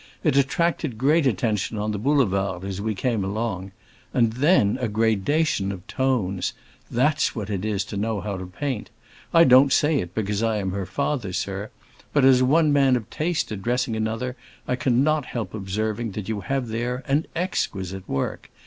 [0.23, 3.71] It attracted great attention on the Boulevard, as we came along.
[4.15, 6.53] And then a gradation of tones!
[6.89, 8.89] That's what it is to know how to paint.
[9.31, 11.69] I don't say it because I am her father, sir;
[12.13, 14.35] but as one man of taste addressing another
[14.67, 18.49] I cannot help observing that you have there an exquisite work.